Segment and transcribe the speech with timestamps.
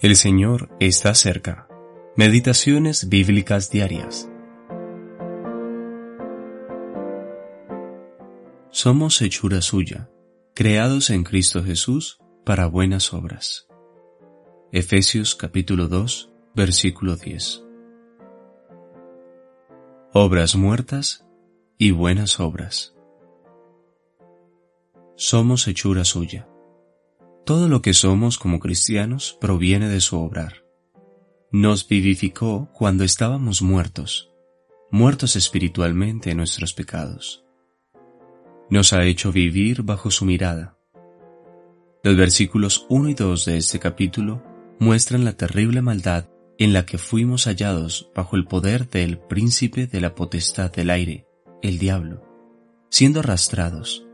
[0.00, 1.68] El Señor está cerca.
[2.16, 4.30] Meditaciones bíblicas diarias.
[8.70, 10.08] Somos hechura suya,
[10.54, 13.68] creados en Cristo Jesús para buenas obras.
[14.72, 17.62] Efesios capítulo 2, versículo 10.
[20.14, 21.26] Obras muertas
[21.76, 22.96] y buenas obras.
[25.14, 26.49] Somos hechura suya
[27.44, 30.64] todo lo que somos como cristianos proviene de su obrar.
[31.52, 34.30] Nos vivificó cuando estábamos muertos,
[34.90, 37.44] muertos espiritualmente en nuestros pecados.
[38.68, 40.76] Nos ha hecho vivir bajo su mirada.
[42.04, 44.42] Los versículos 1 y 2 de este capítulo
[44.78, 50.00] muestran la terrible maldad en la que fuimos hallados bajo el poder del príncipe de
[50.00, 51.26] la potestad del aire,
[51.62, 52.22] el diablo,
[52.90, 54.06] siendo arrastrados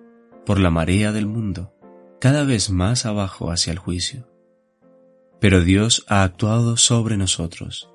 [0.47, 1.76] por la marea del mundo
[2.21, 4.29] cada vez más abajo hacia el juicio.
[5.41, 7.91] Pero Dios ha actuado sobre nosotros,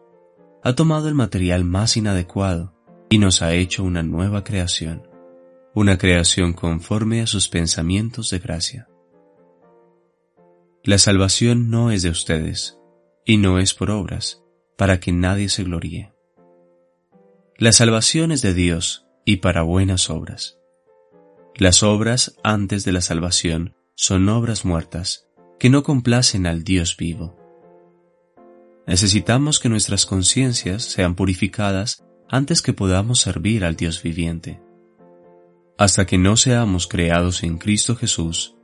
[0.64, 2.76] ha tomado el material más inadecuado
[3.10, 5.08] y nos ha hecho una nueva creación,
[5.74, 8.88] una creación conforme a sus pensamientos de gracia.
[10.84, 12.80] La salvación no es de ustedes,
[13.26, 14.44] y no es por obras,
[14.78, 16.14] para que nadie se gloríe.
[17.58, 20.58] La salvación es de Dios y para buenas obras.
[21.56, 25.28] Las obras antes de la salvación son obras muertas
[25.60, 27.38] que no complacen al Dios vivo.
[28.88, 34.60] Necesitamos que nuestras conciencias sean purificadas antes que podamos servir al Dios viviente.
[35.78, 38.56] Hasta que no seamos creados en Cristo Jesús,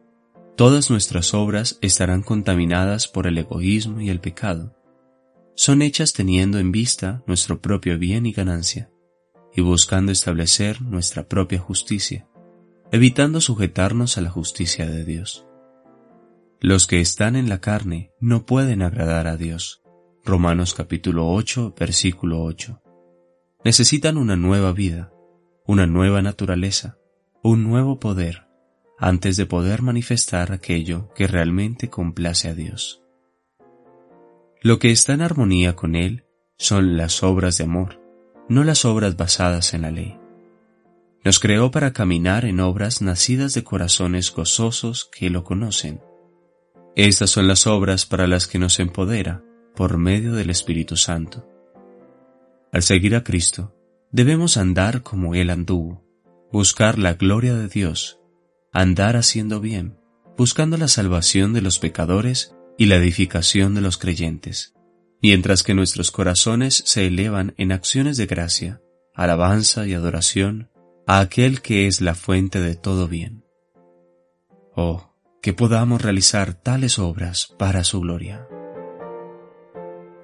[0.56, 4.76] todas nuestras obras estarán contaminadas por el egoísmo y el pecado.
[5.54, 8.90] Son hechas teniendo en vista nuestro propio bien y ganancia,
[9.56, 12.28] y buscando establecer nuestra propia justicia
[12.92, 15.46] evitando sujetarnos a la justicia de Dios.
[16.60, 19.84] Los que están en la carne no pueden agradar a Dios.
[20.24, 22.82] Romanos capítulo 8, versículo 8.
[23.64, 25.12] Necesitan una nueva vida,
[25.66, 26.98] una nueva naturaleza,
[27.44, 28.48] un nuevo poder,
[28.98, 33.04] antes de poder manifestar aquello que realmente complace a Dios.
[34.62, 36.26] Lo que está en armonía con Él
[36.58, 38.02] son las obras de amor,
[38.50, 40.18] no las obras basadas en la ley.
[41.28, 46.02] Nos creó para caminar en obras nacidas de corazones gozosos que lo conocen.
[46.96, 49.44] Estas son las obras para las que nos empodera
[49.76, 51.46] por medio del Espíritu Santo.
[52.72, 53.76] Al seguir a Cristo,
[54.10, 56.02] debemos andar como Él anduvo,
[56.50, 58.22] buscar la gloria de Dios,
[58.72, 59.98] andar haciendo bien,
[60.38, 64.76] buscando la salvación de los pecadores y la edificación de los creyentes,
[65.22, 68.82] mientras que nuestros corazones se elevan en acciones de gracia,
[69.14, 70.70] alabanza y adoración
[71.08, 73.46] a aquel que es la fuente de todo bien.
[74.76, 78.48] Oh, que podamos realizar tales obras para su gloria.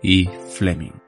[0.01, 1.03] Y Fleming